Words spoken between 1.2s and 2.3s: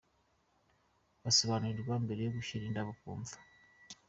Basobanurirwa mbere